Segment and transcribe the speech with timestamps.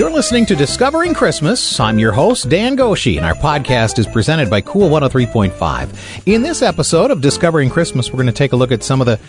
[0.00, 1.78] You're listening to Discovering Christmas.
[1.78, 6.22] I'm your host, Dan Goshi, and our podcast is presented by Cool 103.5.
[6.24, 9.06] In this episode of Discovering Christmas, we're going to take a look at some of
[9.06, 9.20] the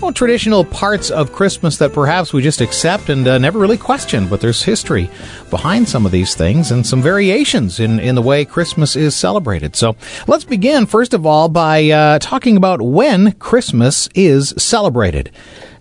[0.00, 4.28] well, traditional parts of Christmas that perhaps we just accept and uh, never really question,
[4.28, 5.10] but there's history
[5.50, 9.74] behind some of these things and some variations in, in the way Christmas is celebrated.
[9.74, 9.96] So
[10.28, 15.32] let's begin, first of all, by uh, talking about when Christmas is celebrated.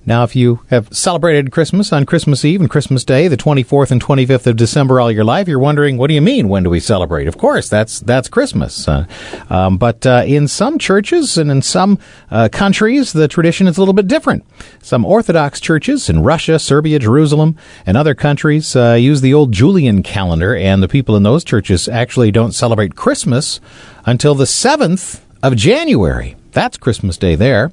[0.10, 4.04] Now, if you have celebrated Christmas on Christmas Eve and Christmas Day, the 24th and
[4.04, 6.50] 25th of December all your life, you're wondering, what do you mean?
[6.50, 7.28] When do we celebrate?
[7.28, 8.88] Of course, that's that's Christmas.
[8.88, 9.06] Uh,
[9.52, 12.00] um, but uh, in some churches and in some
[12.32, 14.44] uh, countries, the tradition is a little bit different.
[14.82, 20.02] Some Orthodox churches in Russia, Serbia, Jerusalem, and other countries uh, use the old Julian
[20.02, 23.62] calendar, and the people in those churches actually don't celebrate Christmas
[24.08, 26.36] until the 7th of January.
[26.52, 27.72] That's Christmas Day there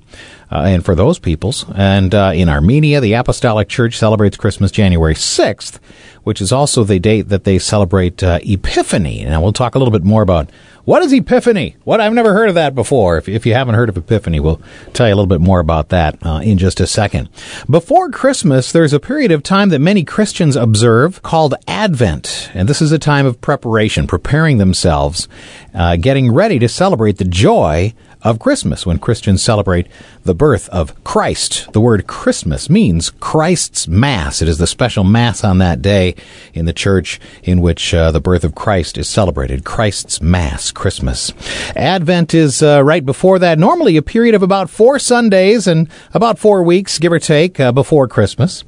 [0.51, 1.65] uh, and for those peoples.
[1.75, 5.78] And uh, in Armenia, the Apostolic Church celebrates Christmas January 6th,
[6.23, 9.25] which is also the date that they celebrate uh, Epiphany.
[9.25, 10.50] Now, we'll talk a little bit more about
[10.84, 11.77] what is Epiphany?
[11.83, 13.19] What I've never heard of that before.
[13.19, 14.61] If, if you haven't heard of Epiphany, we'll
[14.93, 17.28] tell you a little bit more about that uh, in just a second.
[17.69, 22.81] Before Christmas, there's a period of time that many Christians observe called Advent, and this
[22.81, 25.27] is a time of preparation, preparing themselves,
[25.75, 27.93] uh, getting ready to celebrate the joy
[28.27, 29.86] of Christmas when Christians celebrate
[30.24, 31.72] the birth of Christ.
[31.72, 34.42] The word Christmas means Christ's Mass.
[34.42, 36.16] It is the special Mass on that day
[36.52, 39.64] in the church in which uh, the birth of Christ is celebrated.
[39.64, 41.32] Christ's Mass, Christmas.
[41.77, 46.36] Advent is uh, right before that, normally a period of about four Sundays and about
[46.36, 48.64] four weeks, give or take, uh, before Christmas.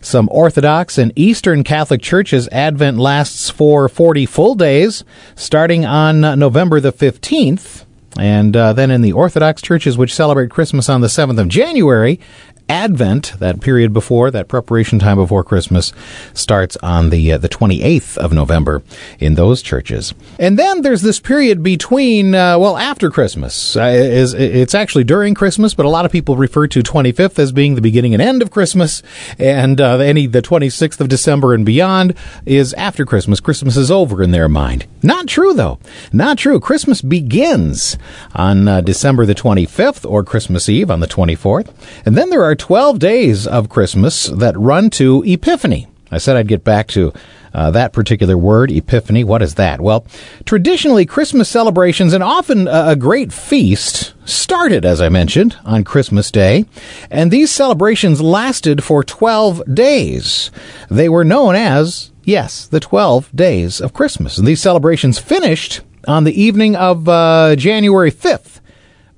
[0.00, 6.80] Some Orthodox and Eastern Catholic churches, Advent lasts for 40 full days, starting on November
[6.80, 7.84] the 15th.
[8.18, 12.20] And uh, then in the Orthodox churches, which celebrate Christmas on the 7th of January,
[12.68, 15.92] Advent, that period before, that preparation time before Christmas,
[16.32, 18.82] starts on the uh, the 28th of November
[19.18, 20.14] in those churches.
[20.38, 23.76] And then there's this period between, uh, well, after Christmas.
[23.76, 27.52] Uh, is It's actually during Christmas, but a lot of people refer to 25th as
[27.52, 29.02] being the beginning and end of Christmas,
[29.38, 32.14] and uh, any the 26th of December and beyond
[32.46, 33.40] is after Christmas.
[33.40, 34.86] Christmas is over in their mind.
[35.02, 35.78] Not true, though.
[36.12, 36.60] Not true.
[36.60, 37.98] Christmas begins
[38.34, 41.70] on uh, December the 25th or Christmas Eve on the 24th,
[42.06, 45.88] and then there are 12 days of Christmas that run to Epiphany.
[46.12, 47.12] I said I'd get back to
[47.54, 49.24] uh, that particular word, Epiphany.
[49.24, 49.80] What is that?
[49.80, 50.06] Well,
[50.44, 56.64] traditionally, Christmas celebrations and often a great feast started, as I mentioned, on Christmas Day,
[57.10, 60.50] and these celebrations lasted for 12 days.
[60.90, 64.38] They were known as, yes, the 12 days of Christmas.
[64.38, 68.60] And these celebrations finished on the evening of uh, January 5th,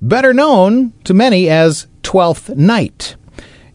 [0.01, 3.15] better known to many as Twelfth Night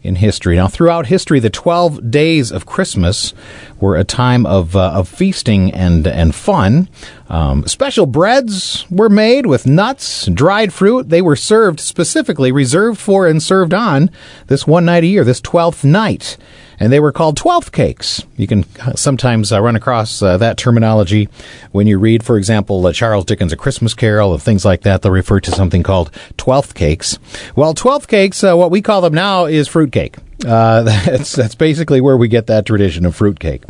[0.03, 0.55] in history.
[0.55, 3.33] Now, throughout history, the 12 days of Christmas
[3.79, 6.89] were a time of, uh, of feasting and, and fun.
[7.29, 11.09] Um, special breads were made with nuts, dried fruit.
[11.09, 14.09] They were served specifically, reserved for and served on
[14.47, 16.37] this one night a year, this 12th night
[16.81, 18.25] and they were called twelfth cakes.
[18.37, 18.65] You can
[18.95, 21.29] sometimes uh, run across uh, that terminology
[21.71, 25.03] when you read, for example, uh, Charles Dickens' A Christmas Carol and things like that.
[25.03, 27.19] They'll refer to something called twelfth cakes.
[27.55, 30.17] Well, twelfth cakes, uh, what we call them now is fruitcake.
[30.43, 33.63] Uh, that's that's basically where we get that tradition of fruitcake.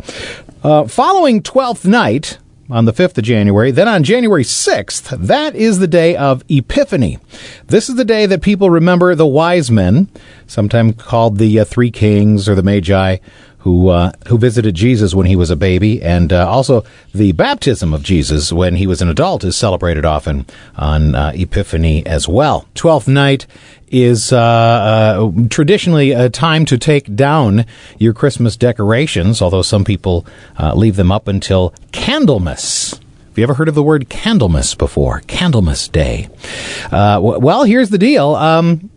[0.64, 2.38] Uh, following Twelfth Night,
[2.70, 3.70] on the 5th of January.
[3.70, 7.18] Then on January 6th, that is the day of Epiphany.
[7.66, 10.08] This is the day that people remember the wise men,
[10.46, 13.16] sometimes called the uh, Three Kings or the Magi,
[13.62, 16.84] who uh, who visited Jesus when he was a baby, and uh, also
[17.14, 20.46] the baptism of Jesus when he was an adult is celebrated often
[20.76, 22.66] on uh, Epiphany as well.
[22.74, 23.46] Twelfth night
[23.88, 27.64] is uh, uh, traditionally a time to take down
[27.98, 30.26] your Christmas decorations, although some people
[30.58, 32.98] uh, leave them up until Candlemas.
[33.28, 35.20] Have you ever heard of the word Candlemas before?
[35.26, 36.28] Candlemas Day.
[36.90, 38.34] W- well, here's the deal.
[38.34, 38.90] Um,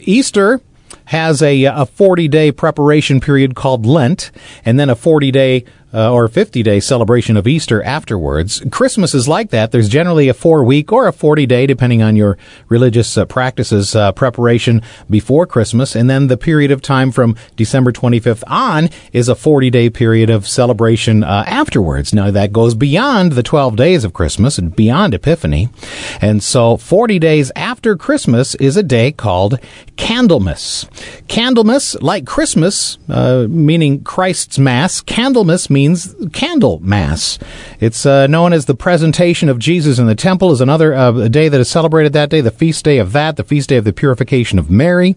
[0.00, 0.60] Easter
[1.08, 4.30] has a, a 40 day preparation period called Lent,
[4.62, 8.62] and then a 40 day uh, or 50 day celebration of Easter afterwards.
[8.70, 9.72] Christmas is like that.
[9.72, 12.36] There's generally a four week or a 40 day, depending on your
[12.68, 15.96] religious uh, practices, uh, preparation before Christmas.
[15.96, 20.30] And then the period of time from December 25th on is a 40 day period
[20.30, 22.12] of celebration uh, afterwards.
[22.12, 25.70] Now that goes beyond the 12 days of Christmas and beyond Epiphany.
[26.20, 29.58] And so 40 days after Christmas is a day called
[29.96, 30.88] Candlemas.
[31.28, 35.77] Candlemas, like Christmas, uh, meaning Christ's Mass, Candlemas means
[36.32, 37.38] candle mass.
[37.80, 41.48] It's uh, known as the presentation of Jesus in the temple is another uh, day
[41.48, 43.92] that is celebrated that day, the feast day of that, the feast day of the
[43.92, 45.16] purification of Mary.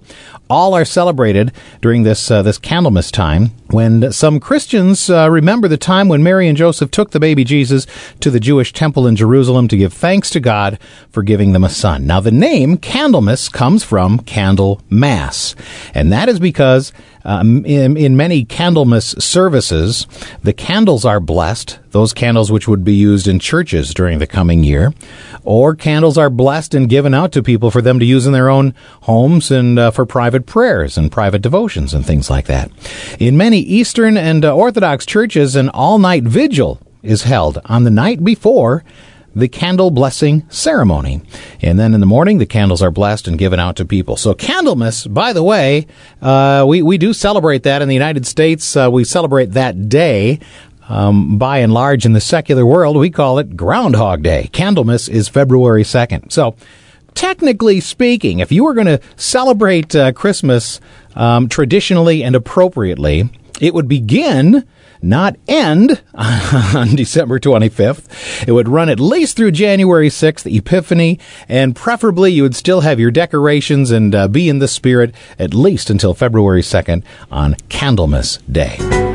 [0.50, 5.78] All are celebrated during this uh, this Candlemas time when some Christians uh, remember the
[5.78, 7.88] time when Mary and Joseph took the baby Jesus
[8.20, 10.78] to the Jewish temple in Jerusalem to give thanks to God
[11.10, 12.06] for giving them a son.
[12.06, 15.56] Now the name Candlemas comes from Candle Mass,
[15.94, 16.92] and that is because
[17.24, 20.08] um, in, in many Candlemas services,
[20.52, 24.66] the candles are blessed, those candles which would be used in churches during the coming
[24.66, 24.94] year,
[25.46, 28.50] or candles are blessed and given out to people for them to use in their
[28.50, 32.70] own homes and uh, for private prayers and private devotions and things like that.
[33.18, 37.90] In many Eastern and uh, Orthodox churches, an all night vigil is held on the
[37.90, 38.84] night before
[39.36, 41.22] the candle blessing ceremony.
[41.62, 44.18] And then in the morning, the candles are blessed and given out to people.
[44.18, 45.88] So Candlemas, by the way,
[46.22, 48.76] uh, we, we do celebrate that in the United States.
[48.76, 50.40] Uh, we celebrate that day.
[50.90, 54.50] Um, by and large, in the secular world, we call it Groundhog Day.
[54.52, 56.34] Candlemas is February 2nd.
[56.34, 56.56] So,
[57.14, 60.82] technically speaking, if you were going to celebrate uh, Christmas
[61.16, 63.30] um, traditionally and appropriately,
[63.62, 64.68] it would begin
[65.02, 68.48] not end on December 25th.
[68.48, 73.00] It would run at least through January 6th, Epiphany, and preferably you would still have
[73.00, 78.40] your decorations and uh, be in the spirit at least until February 2nd on Candlemas
[78.52, 79.11] Day.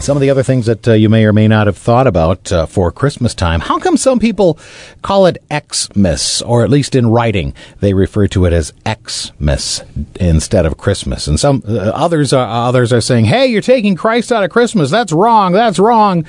[0.00, 2.50] Some of the other things that uh, you may or may not have thought about
[2.50, 3.60] uh, for Christmas time.
[3.60, 4.58] How come some people
[5.02, 9.82] call it Xmas, or at least in writing, they refer to it as Xmas
[10.18, 11.26] instead of Christmas?
[11.26, 14.90] And some uh, others are others are saying, "Hey, you're taking Christ out of Christmas.
[14.90, 15.52] That's wrong.
[15.52, 16.24] That's wrong."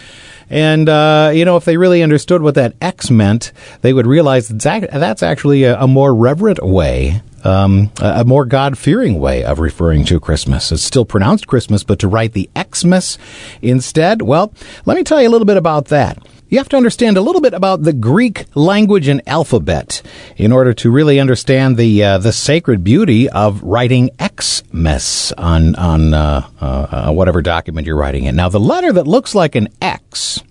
[0.50, 3.52] And, uh, you know, if they really understood what that X meant,
[3.82, 9.44] they would realize that's actually a, more reverent way um, a more God fearing way
[9.44, 10.72] of referring to Christmas.
[10.72, 13.18] It's still pronounced Christmas, but to write the Xmas
[13.62, 14.54] instead, well,
[14.86, 16.18] let me tell you a little bit about that.
[16.50, 20.02] You have to understand a little bit about the Greek language and alphabet
[20.36, 26.16] in order to really understand the uh, the sacred beauty of writing Xmas on on
[26.16, 28.36] uh, uh, whatever document you're writing in.
[28.36, 30.42] Now, the letter that looks like an X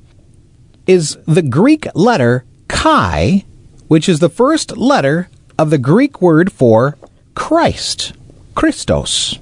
[0.87, 3.45] is the Greek letter chi,
[3.89, 5.29] which is the first letter
[5.59, 6.97] of the Greek word for
[7.35, 8.13] Christ,
[8.55, 9.41] Christos.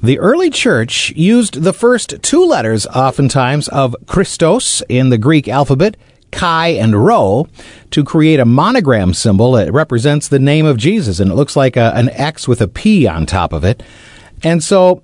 [0.00, 5.96] The early church used the first two letters, oftentimes, of Christos in the Greek alphabet,
[6.30, 7.48] chi and rho,
[7.90, 11.18] to create a monogram symbol that represents the name of Jesus.
[11.18, 13.82] And it looks like a, an X with a P on top of it.
[14.44, 15.02] And so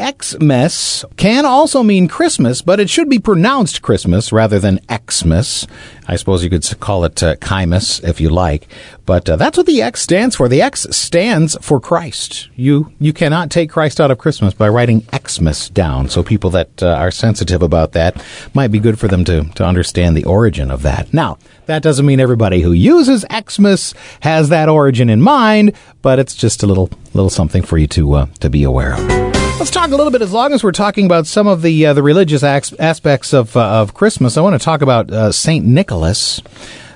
[0.00, 5.68] Xmas can also mean Christmas, but it should be pronounced Christmas rather than Xmas.
[6.08, 8.66] I suppose you could call it uh, Chimus if you like,
[9.06, 10.48] but uh, that's what the X stands for.
[10.48, 12.48] The X stands for Christ.
[12.56, 16.08] You you cannot take Christ out of Christmas by writing Xmas down.
[16.08, 19.64] So people that uh, are sensitive about that might be good for them to to
[19.64, 21.14] understand the origin of that.
[21.14, 26.34] Now that doesn't mean everybody who uses Xmas has that origin in mind, but it's
[26.34, 29.23] just a little little something for you to uh, to be aware of.
[29.56, 30.20] Let's talk a little bit.
[30.20, 33.80] As long as we're talking about some of the uh, the religious aspects of uh,
[33.80, 36.42] of Christmas, I want to talk about uh, Saint Nicholas,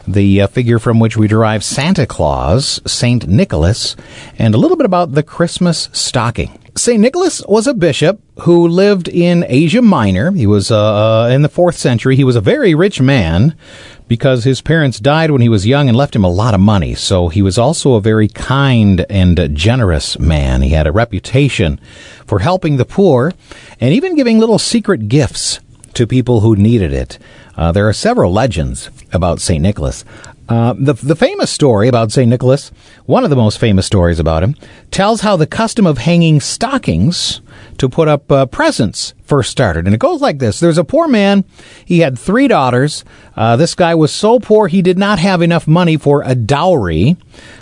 [0.08, 3.94] the uh, figure from which we derive Santa Claus, Saint Nicholas,
[4.38, 6.58] and a little bit about the Christmas stocking.
[6.78, 7.00] St.
[7.00, 10.30] Nicholas was a bishop who lived in Asia Minor.
[10.30, 12.14] He was uh, uh, in the fourth century.
[12.14, 13.56] He was a very rich man
[14.08, 16.94] because his parents died when he was young and left him a lot of money.
[16.94, 20.62] So he was also a very kind and generous man.
[20.62, 21.78] He had a reputation
[22.26, 23.32] for helping the poor
[23.80, 25.60] and even giving little secret gifts
[25.94, 27.18] to people who needed it.
[27.56, 29.62] Uh, there are several legends about St.
[29.62, 30.04] Nicholas.
[30.48, 32.28] Uh, the, the famous story about St.
[32.28, 32.70] Nicholas,
[33.04, 34.54] one of the most famous stories about him,
[34.90, 37.42] tells how the custom of hanging stockings
[37.78, 39.84] to put up uh, presents first started.
[39.84, 41.44] And it goes like this There's a poor man.
[41.84, 43.04] He had three daughters.
[43.36, 47.16] Uh, this guy was so poor he did not have enough money for a dowry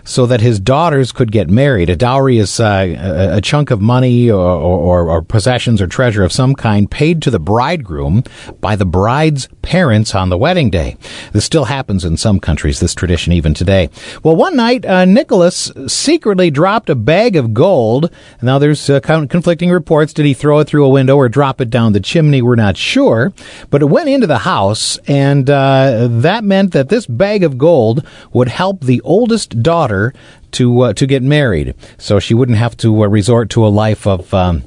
[0.05, 1.91] so that his daughters could get married.
[1.91, 6.33] A dowry is uh, a, chunk of money or, or, or, possessions or treasure of
[6.33, 8.23] some kind paid to the bridegroom
[8.61, 10.97] by the bride's parents on the wedding day.
[11.33, 13.91] This still happens in some countries, this tradition even today.
[14.23, 18.11] Well, one night, uh, Nicholas secretly dropped a bag of gold.
[18.41, 19.86] Now, there's uh, conflicting reports.
[19.87, 22.43] Did he throw it through a window or drop it down the chimney?
[22.43, 23.33] We're not sure.
[23.71, 28.07] But it went into the house, and uh, that meant that this bag of gold
[28.33, 30.13] would help the oldest daughter
[30.53, 34.07] to uh, to get married, so she wouldn't have to uh, resort to a life
[34.07, 34.33] of.
[34.35, 34.65] Um,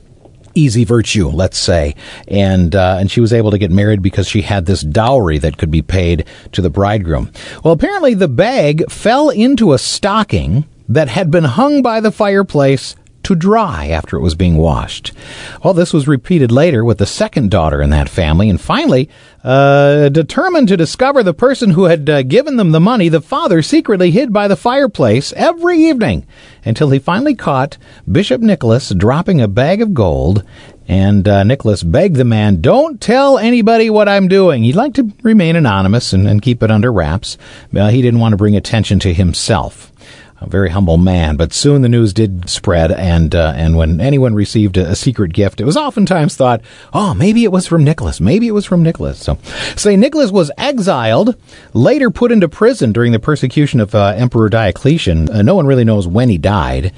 [0.55, 1.95] easy virtue, let's say,
[2.27, 5.57] and uh, and she was able to get married because she had this dowry that
[5.57, 7.31] could be paid to the bridegroom.
[7.63, 12.95] Well, apparently the bag fell into a stocking that had been hung by the fireplace
[13.29, 15.11] to dry after it was being washed.
[15.63, 19.07] Well, this was repeated later with the second daughter in that family, and finally,
[19.43, 23.61] uh, determined to discover the person who had uh, given them the money, the father
[23.61, 26.25] secretly hid by the fireplace every evening
[26.65, 27.77] until he finally caught
[28.11, 30.43] Bishop Nicholas dropping a bag of gold.
[30.87, 34.63] And uh, Nicholas begged the man, Don't tell anybody what I'm doing.
[34.63, 37.37] He'd like to remain anonymous and, and keep it under wraps.
[37.71, 39.93] he didn't want to bring attention to himself
[40.41, 41.35] a very humble man.
[41.35, 45.33] But soon the news did spread, and uh, and when anyone received a, a, secret
[45.33, 46.61] gift, it was oftentimes thought,
[46.93, 48.19] oh, maybe it was from Nicholas.
[48.19, 49.19] Maybe it was from Nicholas.
[49.19, 49.37] So,
[49.75, 51.35] Saint Nicholas was exiled,
[51.73, 55.29] later put into prison during the persecution of uh, Emperor Diocletian.
[55.29, 56.93] Uh, no one really knows when he died.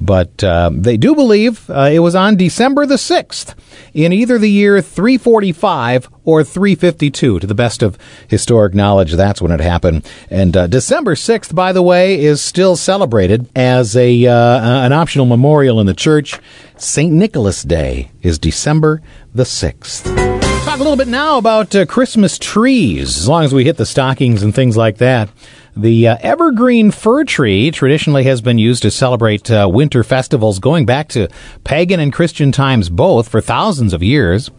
[0.00, 3.54] But uh, they do believe uh, it was on December the 6th
[3.92, 7.40] in either the year 345 or 352.
[7.40, 7.98] To the best of
[8.28, 10.06] historic knowledge, that's when it happened.
[10.30, 15.26] And uh, December 6th, by the way, is still celebrated as a uh, an optional
[15.26, 16.38] memorial in the church.
[16.76, 17.12] St.
[17.12, 19.00] Nicholas Day is December
[19.34, 20.34] the 6th
[20.74, 23.86] talk a little bit now about uh, Christmas trees, as long as we hit the
[23.86, 25.28] stockings and things like that.
[25.76, 30.86] The uh, evergreen fir tree traditionally has been used to celebrate uh, winter festivals going
[30.86, 31.28] back to
[31.64, 34.50] pagan and Christian times both for thousands of years.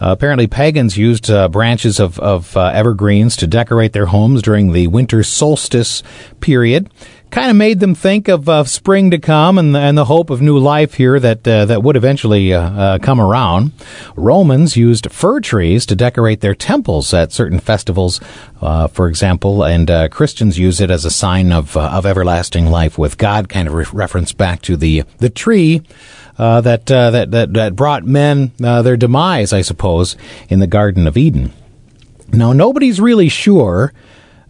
[0.00, 4.72] Uh, apparently, pagans used uh, branches of, of uh, evergreens to decorate their homes during
[4.72, 6.02] the winter solstice
[6.40, 6.90] period
[7.30, 10.30] kind of made them think of uh, spring to come and the, and the hope
[10.30, 13.72] of new life here that uh, that would eventually uh, uh come around.
[14.16, 18.20] Romans used fir trees to decorate their temples at certain festivals,
[18.60, 22.98] uh, for example, and uh, Christians use it as a sign of of everlasting life
[22.98, 23.48] with God.
[23.48, 25.82] Kind of re- reference back to the the tree.
[26.36, 30.16] that, that that that brought men their demise, I suppose,
[30.48, 31.52] in the Garden of Eden.
[32.32, 33.92] Now, nobody's really sure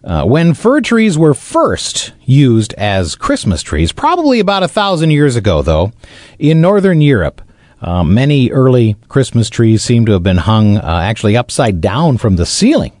[0.03, 5.35] uh, when fir trees were first used as Christmas trees, probably about a thousand years
[5.35, 5.91] ago, though,
[6.39, 7.41] in Northern Europe,
[7.81, 12.35] uh, many early Christmas trees seem to have been hung uh, actually upside down from
[12.35, 12.93] the ceiling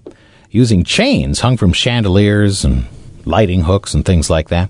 [0.49, 2.85] using chains hung from chandeliers and
[3.27, 4.69] lighting hooks and things like that.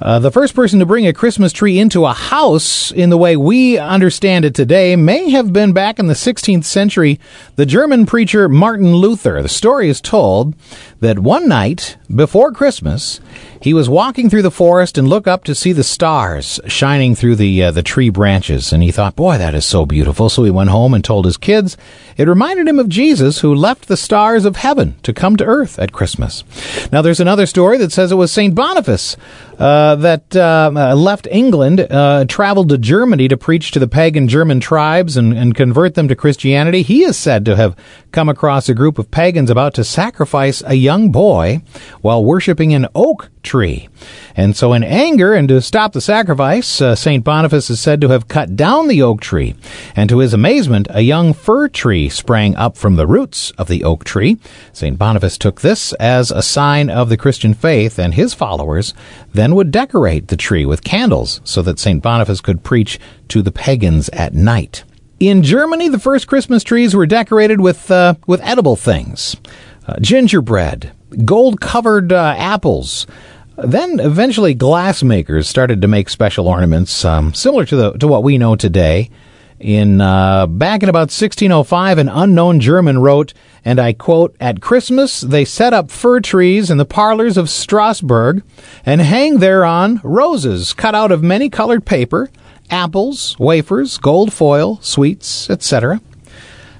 [0.00, 3.36] Uh, the first person to bring a Christmas tree into a house in the way
[3.36, 7.20] we understand it today may have been back in the 16th century,
[7.56, 9.40] the German preacher Martin Luther.
[9.40, 10.54] The story is told
[11.00, 13.20] that one night before Christmas,
[13.60, 17.36] he was walking through the forest and looked up to see the stars shining through
[17.36, 20.50] the uh, the tree branches, and he thought, "Boy, that is so beautiful." So he
[20.50, 21.76] went home and told his kids.
[22.16, 25.78] It reminded him of Jesus, who left the stars of heaven to come to earth
[25.78, 26.44] at Christmas.
[26.92, 29.16] Now, there's another story that says it was Saint Boniface
[29.58, 34.28] uh, that uh, uh, left England, uh, traveled to Germany to preach to the pagan
[34.28, 36.82] German tribes and, and convert them to Christianity.
[36.82, 37.76] He is said to have
[38.12, 41.62] come across a group of pagans about to sacrifice a young boy
[42.00, 43.88] while worshiping an oak tree.
[44.34, 47.22] And so, in anger and to stop the sacrifice, uh, St.
[47.22, 49.54] Boniface is said to have cut down the oak tree.
[49.94, 53.84] And to his amazement, a young fir tree sprang up from the roots of the
[53.84, 54.38] oak tree.
[54.72, 54.98] St.
[54.98, 58.94] Boniface took this as a sign of the Christian faith, and his followers
[59.32, 62.02] then would decorate the tree with candles so that St.
[62.02, 62.98] Boniface could preach
[63.28, 64.84] to the pagans at night.
[65.20, 69.36] In Germany, the first Christmas trees were decorated with, uh, with edible things.
[69.86, 70.92] Uh, gingerbread,
[71.24, 73.06] gold covered uh, apples,
[73.56, 78.38] then eventually glassmakers started to make special ornaments um, similar to the to what we
[78.38, 79.10] know today.
[79.60, 83.32] In uh, back in about 1605, an unknown German wrote,
[83.64, 88.42] and I quote: "At Christmas, they set up fir trees in the parlors of Strasbourg,
[88.84, 92.30] and hang thereon roses cut out of many colored paper,
[92.68, 96.00] apples, wafers, gold foil, sweets, etc."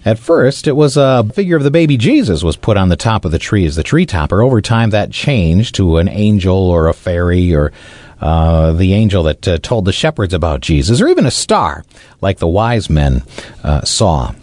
[0.04, 3.24] At first, it was a figure of the baby Jesus was put on the top
[3.24, 4.42] of the tree as the tree topper.
[4.42, 7.72] Over time, that changed to an angel or a fairy or
[8.20, 11.84] uh, the angel that uh, told the shepherds about Jesus, or even a star,
[12.20, 13.22] like the wise men
[13.62, 14.34] uh, saw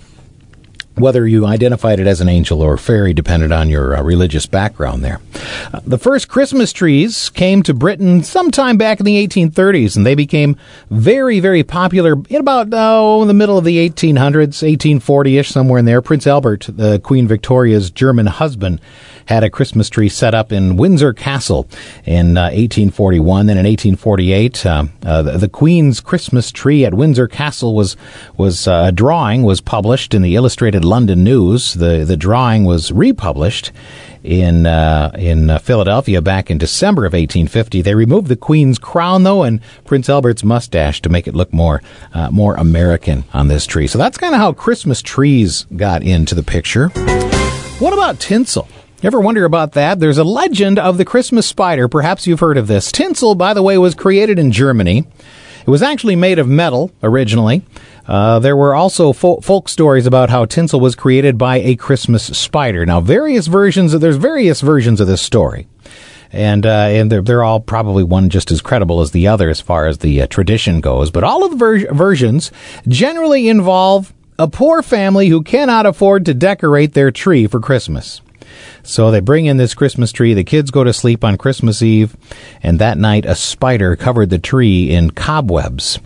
[0.96, 5.04] whether you identified it as an angel or fairy depended on your uh, religious background
[5.04, 5.20] there.
[5.74, 10.16] Uh, the first Christmas trees came to Britain sometime back in the 1830s, and they
[10.16, 10.56] became
[10.90, 15.86] very, very popular in about oh, in the middle of the 1800s, 1840-ish, somewhere in
[15.86, 16.02] there.
[16.02, 18.82] Prince Albert, the Queen Victoria's German husband,
[19.26, 21.68] had a Christmas tree set up in Windsor Castle
[22.06, 23.46] in uh, 1841.
[23.46, 27.98] Then in 1848, uh, uh, the, the, Queen's Christmas tree at Windsor Castle was
[28.38, 31.74] was uh, a drawing was published in the Illustrated London News.
[31.74, 33.72] The the drawing was republished
[34.24, 37.82] in uh, in uh, Philadelphia back in December of 1850.
[37.82, 41.82] They removed the Queen's crown though and Prince Albert's mustache to make it look more
[42.14, 43.88] uh, more American on this tree.
[43.88, 46.90] So that's kind of how Christmas trees got into the picture.
[47.80, 48.68] What about tinsel?
[49.04, 50.00] Ever wonder about that?
[50.00, 51.88] There's a legend of the Christmas spider.
[51.88, 52.92] Perhaps you've heard of this.
[52.92, 55.00] Tinsel, by the way, was created in Germany.
[55.00, 57.64] It was actually made of metal originally.
[58.06, 62.26] Uh, there were also fo- folk stories about how tinsel was created by a Christmas
[62.38, 62.86] spider.
[62.86, 65.68] Now, various versions of, there's various versions of this story.
[66.32, 69.60] And, uh, and they're, they're all probably one just as credible as the other as
[69.60, 71.10] far as the uh, tradition goes.
[71.10, 72.52] But all of the ver- versions
[72.88, 78.22] generally involve a poor family who cannot afford to decorate their tree for Christmas.
[78.84, 80.34] So they bring in this Christmas tree.
[80.34, 82.16] The kids go to sleep on Christmas Eve,
[82.64, 86.00] and that night a spider covered the tree in cobwebs.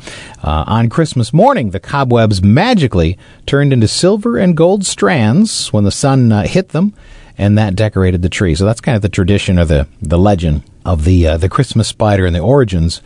[0.44, 5.92] Uh, on Christmas morning, the cobwebs magically turned into silver and gold strands when the
[5.92, 6.94] sun uh, hit them,
[7.38, 8.56] and that decorated the tree.
[8.56, 11.88] So that's kind of the tradition or the, the legend of the uh, the Christmas
[11.88, 13.02] spider and the origins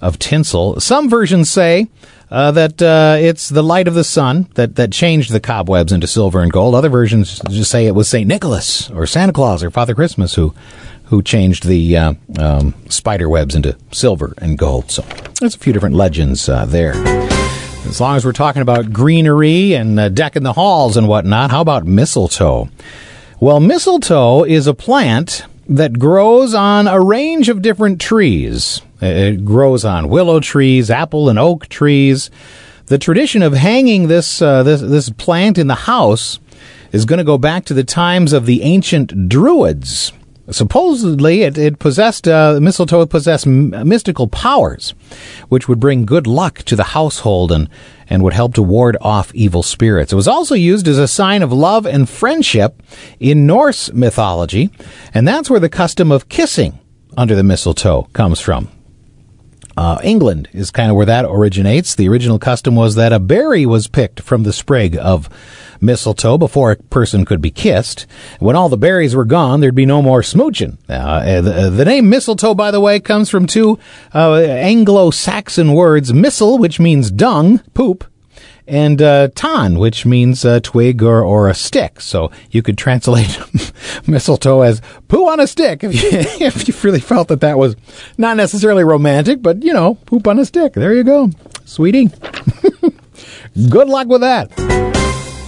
[0.00, 0.78] of tinsel.
[0.80, 1.88] Some versions say
[2.32, 6.06] uh, that uh, it's the light of the sun that, that changed the cobwebs into
[6.06, 6.74] silver and gold.
[6.74, 8.26] Other versions just say it was St.
[8.26, 10.54] Nicholas or Santa Claus or Father Christmas who
[11.04, 14.90] who changed the uh, um, spider webs into silver and gold.
[14.90, 15.02] So
[15.40, 16.94] there's a few different legends uh, there.
[17.84, 21.60] As long as we're talking about greenery and uh, decking the halls and whatnot, how
[21.60, 22.70] about mistletoe?
[23.40, 28.80] Well, mistletoe is a plant that grows on a range of different trees.
[29.02, 32.30] It grows on willow trees, apple and oak trees.
[32.86, 36.38] The tradition of hanging this uh, this this plant in the house
[36.92, 40.12] is going to go back to the times of the ancient Druids.
[40.50, 44.94] Supposedly, it, it possessed uh, mistletoe possessed m- mystical powers,
[45.48, 47.68] which would bring good luck to the household and
[48.08, 50.12] and would help to ward off evil spirits.
[50.12, 52.82] It was also used as a sign of love and friendship
[53.18, 54.70] in Norse mythology,
[55.12, 56.78] and that's where the custom of kissing
[57.16, 58.68] under the mistletoe comes from.
[59.76, 61.94] Uh, England is kind of where that originates.
[61.94, 65.28] The original custom was that a berry was picked from the sprig of
[65.80, 68.06] mistletoe before a person could be kissed.
[68.38, 70.78] When all the berries were gone, there'd be no more smooching.
[70.88, 73.78] Uh, the, the, name mistletoe, by the way, comes from two
[74.14, 78.04] uh, Anglo-Saxon words: mistel, which means dung, poop,
[78.72, 82.00] and uh, tan, which means a twig or, or a stick.
[82.00, 83.38] So you could translate
[84.06, 86.08] mistletoe as poo on a stick if you,
[86.46, 87.76] if you really felt that that was
[88.16, 90.72] not necessarily romantic, but you know, poop on a stick.
[90.72, 91.28] There you go,
[91.66, 92.08] sweetie.
[93.68, 94.50] Good luck with that.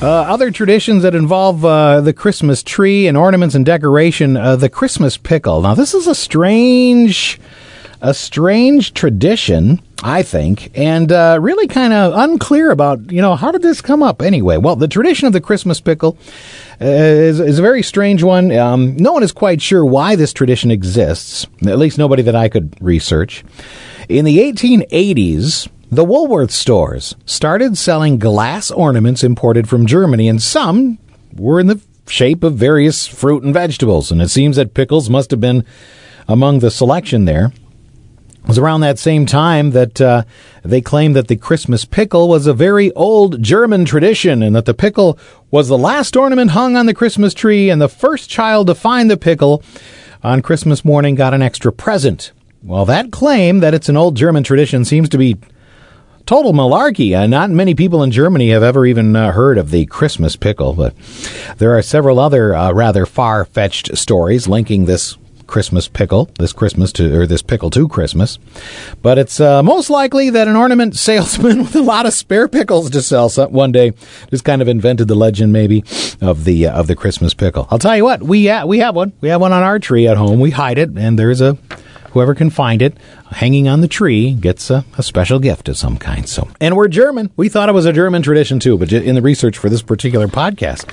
[0.02, 4.68] Uh, other traditions that involve uh, the Christmas tree and ornaments and decoration, uh, the
[4.68, 5.62] Christmas pickle.
[5.62, 7.40] Now, this is a strange
[8.05, 13.51] a strange tradition, I think, and uh, really kind of unclear about, you know, how
[13.51, 14.59] did this come up anyway?
[14.59, 16.19] Well, the tradition of the Christmas pickle
[16.83, 18.53] uh, is, is, a very strange one.
[18.53, 22.51] Um, no one is quite sure why this tradition exists, at least nobody that I
[22.51, 23.43] could research.
[24.11, 30.99] In the 1880s, the Woolworth stores started selling glass ornaments imported from Germany, and some
[31.35, 35.31] were in the shape of various fruit and vegetables, and it seems that pickles must
[35.31, 35.64] have been
[36.29, 37.51] among the selection there.
[38.44, 40.24] It was around that same time that uh,
[40.62, 44.74] they claimed that the Christmas pickle was a very old German tradition and that the
[44.74, 45.18] pickle
[45.50, 49.11] was the last ornament hung on the Christmas tree and the first child to find
[49.11, 49.62] the pickle
[50.22, 52.33] on Christmas morning got an extra present.
[52.62, 55.38] Well, that claim that it's an old German tradition seems to be
[56.26, 57.18] total malarkey.
[57.18, 60.74] Uh, not many people in Germany have ever even uh, heard of the Christmas pickle,
[60.74, 60.94] but
[61.57, 65.16] there are several other uh, rather far fetched stories linking this
[65.55, 68.40] Christmas pickle this Christmas to or this pickle to Christmas,
[69.03, 72.90] but it's uh, most likely that an ornament salesman with a lot of spare pickles
[72.90, 73.93] to sell some, one day
[74.31, 75.85] just kind of invented the legend maybe
[76.21, 77.69] of the uh, of the Christmas pickle.
[77.71, 80.09] I'll tell you what we uh, we have one we have one on our tree
[80.09, 80.40] at home.
[80.40, 81.57] We hide it, and there's a
[82.11, 82.97] whoever can find it
[83.31, 86.29] hanging on the tree gets a, a, special gift of some kind.
[86.29, 87.31] So, and we're German.
[87.37, 90.27] We thought it was a German tradition too, but in the research for this particular
[90.27, 90.93] podcast,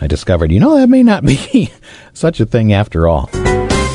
[0.00, 1.70] I discovered you know that may not be
[2.14, 3.28] such a thing after all.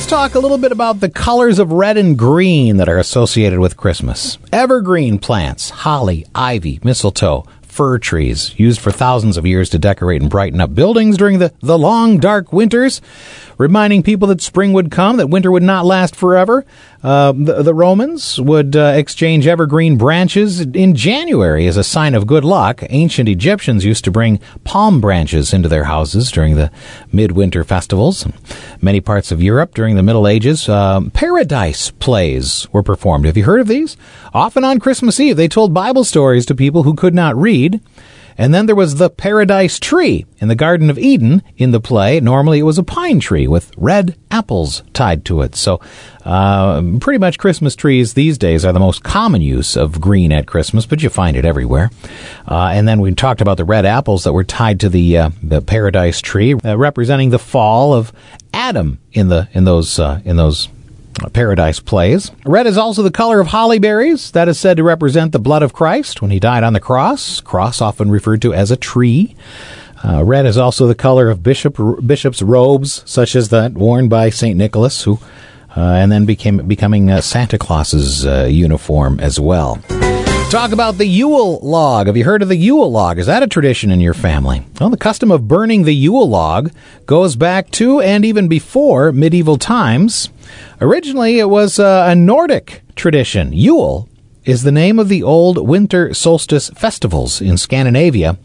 [0.05, 3.57] Let's talk a little bit about the colors of red and green that are associated
[3.57, 4.37] with Christmas.
[4.53, 10.29] Evergreen plants, holly, ivy, mistletoe, fir trees, used for thousands of years to decorate and
[10.29, 13.01] brighten up buildings during the, the long, dark winters,
[13.57, 16.67] reminding people that spring would come, that winter would not last forever.
[17.05, 22.25] Uh, the, the, Romans would uh, exchange evergreen branches in January as a sign of
[22.25, 22.81] good luck.
[22.89, 26.71] Ancient Egyptians used to bring palm branches into their houses during the
[27.11, 28.25] midwinter festivals.
[28.81, 33.27] Many parts of Europe during the Middle Ages, uh, paradise plays were performed.
[33.27, 33.97] Have you heard of these?
[34.33, 37.81] Often on Christmas Eve, they told Bible stories to people who could not read.
[38.37, 42.19] And then there was the paradise tree in the Garden of Eden in the play.
[42.19, 45.55] Normally it was a pine tree with red apples tied to it.
[45.55, 45.79] So,
[46.25, 50.47] uh, pretty much Christmas trees these days are the most common use of green at
[50.47, 51.89] Christmas, but you find it everywhere.
[52.47, 55.29] Uh, and then we talked about the red apples that were tied to the, uh,
[55.41, 58.11] the paradise tree, uh, representing the fall of
[58.53, 60.67] Adam in the, in those, uh, in those
[61.33, 62.31] Paradise plays.
[62.45, 64.31] Red is also the color of holly berries.
[64.31, 67.41] That is said to represent the blood of Christ when he died on the cross.
[67.41, 69.35] Cross often referred to as a tree.
[70.03, 74.29] Uh, red is also the color of bishop bishop's robes, such as that worn by
[74.29, 75.19] Saint Nicholas, who
[75.75, 79.81] uh, and then became becoming uh, Santa Claus's uh, uniform as well.
[80.55, 82.07] Talk about the Yule log.
[82.07, 83.19] Have you heard of the Yule log?
[83.19, 84.65] Is that a tradition in your family?
[84.79, 86.71] Well, the custom of burning the Yule log
[87.05, 90.29] goes back to and even before medieval times.
[90.79, 93.51] Originally, it was uh, a Nordic tradition.
[93.51, 94.07] Yule
[94.45, 98.37] is the name of the old winter solstice festivals in Scandinavia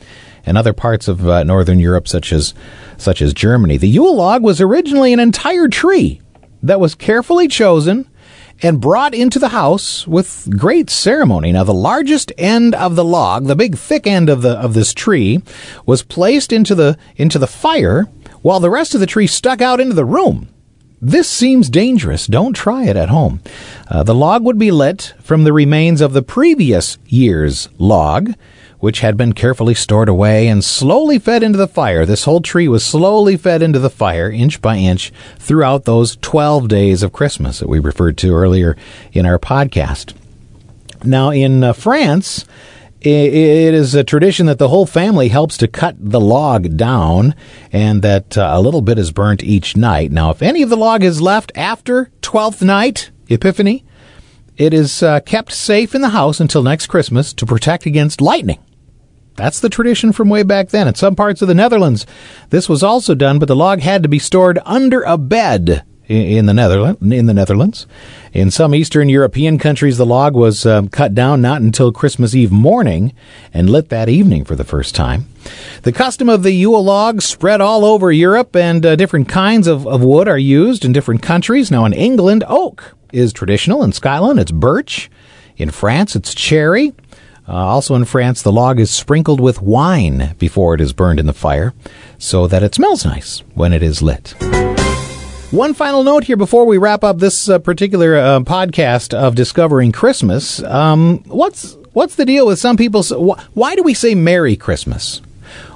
[0.44, 2.54] and other parts of uh, northern Europe, such as
[2.96, 3.76] such as Germany.
[3.76, 6.20] The Yule log was originally an entire tree
[6.60, 8.09] that was carefully chosen
[8.62, 11.52] and brought into the house with great ceremony.
[11.52, 14.92] Now, the largest end of the log, the big thick end of the of this
[14.92, 15.42] tree,
[15.86, 18.08] was placed into the into the fire,
[18.42, 20.48] while the rest of the tree stuck out into the room.
[21.02, 22.26] This seems dangerous.
[22.26, 23.40] Don't try it at home.
[23.88, 28.34] Uh, the log would be lit from the remains of the previous year's log,
[28.80, 32.04] which had been carefully stored away and slowly fed into the fire.
[32.04, 36.68] This whole tree was slowly fed into the fire, inch by inch, throughout those 12
[36.68, 38.76] days of Christmas that we referred to earlier
[39.12, 40.14] in our podcast.
[41.04, 42.44] Now, in uh, France,
[43.00, 47.34] it is a tradition that the whole family helps to cut the log down
[47.72, 50.12] and that uh, a little bit is burnt each night.
[50.12, 53.84] Now, if any of the log is left after 12th night, Epiphany,
[54.58, 58.58] it is uh, kept safe in the house until next Christmas to protect against lightning.
[59.40, 60.86] That's the tradition from way back then.
[60.86, 62.04] In some parts of the Netherlands,
[62.50, 66.44] this was also done, but the log had to be stored under a bed in
[66.44, 67.00] the Netherlands.
[67.00, 67.86] In the Netherlands,
[68.34, 72.52] in some Eastern European countries, the log was um, cut down not until Christmas Eve
[72.52, 73.14] morning
[73.54, 75.26] and lit that evening for the first time.
[75.84, 79.86] The custom of the Yule log spread all over Europe, and uh, different kinds of,
[79.86, 81.70] of wood are used in different countries.
[81.70, 83.82] Now, in England, oak is traditional.
[83.82, 85.10] In Scotland, it's birch.
[85.56, 86.92] In France, it's cherry.
[87.50, 91.26] Uh, also in France, the log is sprinkled with wine before it is burned in
[91.26, 91.74] the fire
[92.16, 94.36] so that it smells nice when it is lit.
[95.50, 99.90] One final note here before we wrap up this uh, particular uh, podcast of Discovering
[99.90, 100.62] Christmas.
[100.62, 103.02] Um, what's what's the deal with some people?
[103.02, 105.20] Wh- why do we say Merry Christmas?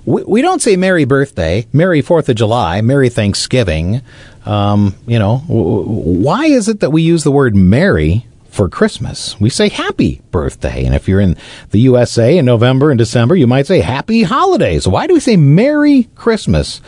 [0.04, 4.00] We, we don't say Merry Birthday, Merry Fourth of July, Merry Thanksgiving.
[4.46, 5.82] Um, you know, w-
[6.22, 9.38] why is it that we use the word Merry for Christmas.
[9.40, 10.84] We say happy birthday.
[10.84, 11.36] And if you're in
[11.70, 14.86] the USA in November and December, you might say happy holidays.
[14.86, 16.80] Why do we say Merry Christmas?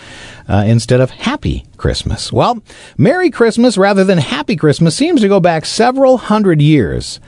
[0.48, 2.32] Uh, instead of Happy Christmas.
[2.32, 2.62] Well,
[2.96, 7.18] Merry Christmas rather than Happy Christmas seems to go back several hundred years.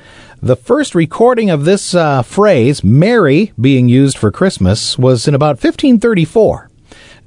[0.41, 5.57] The first recording of this uh, phrase, Merry, being used for Christmas, was in about
[5.57, 6.68] 1534.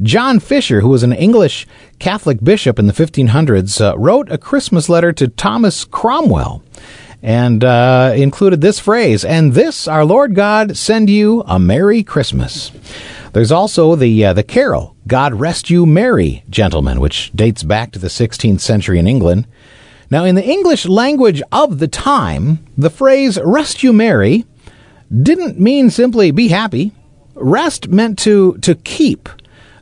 [0.02, 1.68] John Fisher, who was an English
[2.00, 6.64] Catholic bishop in the 1500s, uh, wrote a Christmas letter to Thomas Cromwell
[7.22, 12.72] and uh, included this phrase, and this our Lord God send you a Merry Christmas.
[13.34, 18.00] There's also the uh, the carol, God Rest You Merry, Gentlemen, which dates back to
[18.00, 19.48] the 16th century in England.
[20.10, 24.46] Now, in the English language of the time, the phrase rest you merry
[25.10, 26.92] didn't mean simply be happy.
[27.36, 29.30] Rest meant to, to keep,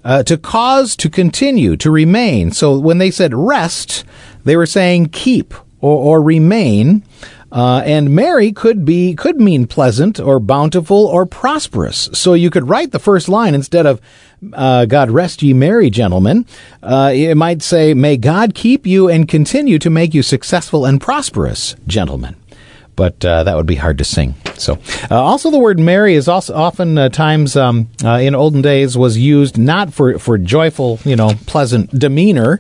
[0.04, 2.52] uh, to cause, to continue, to remain.
[2.52, 4.06] So when they said rest,
[4.44, 7.04] they were saying keep or, or remain.
[7.52, 12.08] Uh, and merry could be could mean pleasant or bountiful or prosperous.
[12.14, 14.00] So you could write the first line instead of
[14.54, 16.46] uh, "God rest ye merry, gentlemen."
[16.84, 21.02] Uh, it might say, "May God keep you and continue to make you successful and
[21.02, 22.36] prosperous, gentlemen."
[23.00, 24.36] But uh, that would be hard to sing.
[24.58, 24.78] So,
[25.10, 29.18] uh, also the word "merry" is also often uh, times um, in olden days was
[29.18, 32.60] used not for for joyful, you know, pleasant demeanor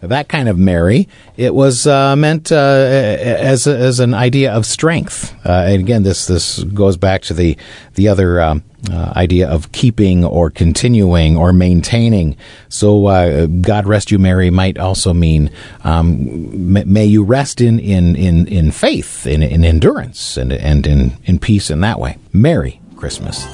[0.00, 1.08] that kind of merry.
[1.36, 5.34] It was uh, meant uh, as as an idea of strength.
[5.44, 7.56] Uh, and again, this this goes back to the
[7.94, 12.36] the other um, uh, idea of keeping or continuing or maintaining.
[12.68, 15.50] So, uh, God rest you, merry, might also mean
[15.82, 21.16] um, may you rest in in in, in faith, in, in endurance, and and in
[21.24, 22.18] in peace in that way.
[22.32, 23.46] Merry Christmas.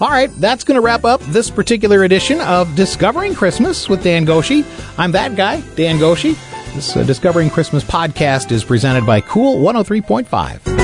[0.00, 4.24] All right, that's going to wrap up this particular edition of Discovering Christmas with Dan
[4.24, 4.64] Goshi.
[4.96, 6.36] I'm that guy, Dan Goshi.
[6.74, 10.83] This uh, Discovering Christmas podcast is presented by Cool 103.5.